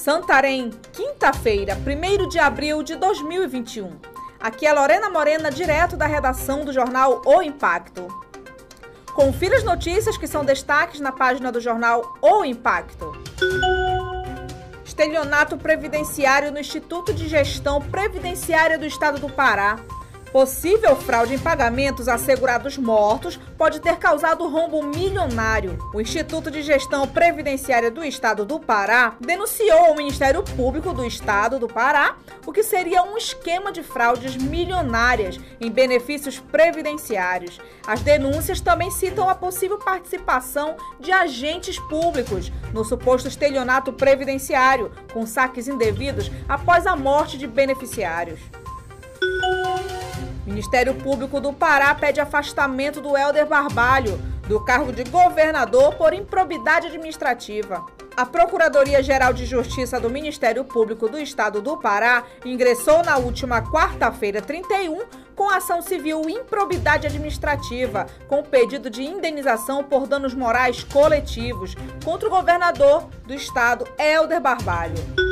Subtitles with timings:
[0.00, 3.90] Santarém, quinta-feira, 1 de abril de 2021.
[4.40, 8.08] Aqui é Lorena Morena, direto da redação do jornal O Impacto.
[9.12, 13.12] Confira as notícias que são destaques na página do jornal O Impacto.
[14.82, 19.76] Estelionato previdenciário no Instituto de Gestão Previdenciária do Estado do Pará
[20.32, 25.76] Possível fraude em pagamentos a segurados mortos pode ter causado rombo milionário.
[25.92, 31.58] O Instituto de Gestão Previdenciária do Estado do Pará denunciou ao Ministério Público do Estado
[31.58, 32.16] do Pará
[32.46, 37.58] o que seria um esquema de fraudes milionárias em benefícios previdenciários.
[37.84, 45.26] As denúncias também citam a possível participação de agentes públicos no suposto estelionato previdenciário, com
[45.26, 48.38] saques indevidos após a morte de beneficiários.
[50.60, 56.88] Ministério Público do Pará pede afastamento do Helder Barbalho do cargo de governador por improbidade
[56.88, 57.86] administrativa.
[58.14, 64.42] A Procuradoria-Geral de Justiça do Ministério Público do Estado do Pará ingressou na última quarta-feira,
[64.42, 65.00] 31,
[65.34, 71.74] com ação civil improbidade administrativa, com pedido de indenização por danos morais coletivos
[72.04, 75.29] contra o governador do estado, Helder Barbalho.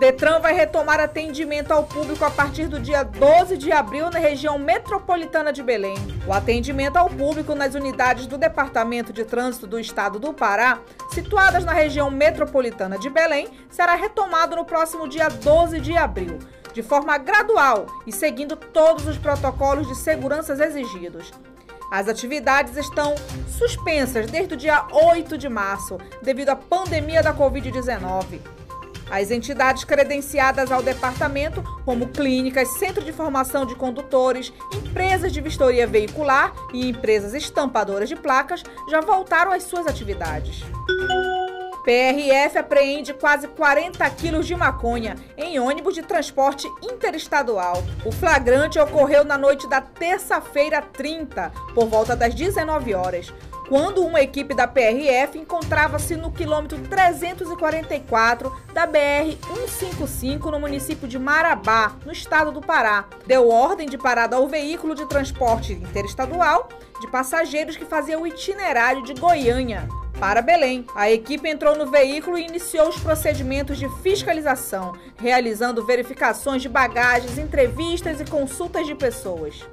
[0.00, 4.58] Detran vai retomar atendimento ao público a partir do dia 12 de abril na região
[4.58, 5.94] metropolitana de Belém.
[6.26, 10.78] O atendimento ao público nas unidades do Departamento de Trânsito do Estado do Pará,
[11.10, 16.38] situadas na região metropolitana de Belém, será retomado no próximo dia 12 de abril,
[16.72, 21.30] de forma gradual e seguindo todos os protocolos de segurança exigidos.
[21.92, 23.14] As atividades estão
[23.46, 28.59] suspensas desde o dia 8 de março, devido à pandemia da Covid-19.
[29.10, 35.86] As entidades credenciadas ao departamento, como clínicas, centro de formação de condutores, empresas de vistoria
[35.86, 40.62] veicular e empresas estampadoras de placas, já voltaram às suas atividades.
[41.84, 47.82] PRF apreende quase 40 quilos de maconha em ônibus de transporte interestadual.
[48.04, 53.32] O flagrante ocorreu na noite da terça-feira 30, por volta das 19 horas
[53.70, 61.94] quando uma equipe da PRF encontrava-se no quilômetro 344 da BR-155 no município de Marabá,
[62.04, 63.04] no estado do Pará.
[63.28, 66.68] Deu ordem de parada ao veículo de transporte interestadual
[67.00, 69.88] de passageiros que fazia o itinerário de Goiânia
[70.18, 70.84] para Belém.
[70.96, 77.38] A equipe entrou no veículo e iniciou os procedimentos de fiscalização, realizando verificações de bagagens,
[77.38, 79.64] entrevistas e consultas de pessoas.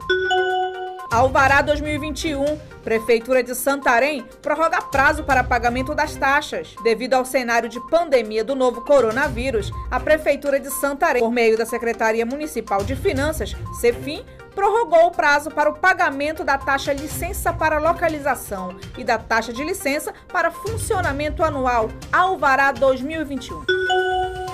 [1.12, 2.58] Alvará 2021.
[2.84, 6.76] Prefeitura de Santarém prorroga prazo para pagamento das taxas.
[6.84, 11.66] Devido ao cenário de pandemia do novo coronavírus, a Prefeitura de Santarém, por meio da
[11.66, 14.24] Secretaria Municipal de Finanças, CEFIM,
[14.56, 19.64] prorrogou o prazo para o pagamento da taxa licença para localização e da taxa de
[19.64, 23.64] licença para funcionamento anual Alvará 2021.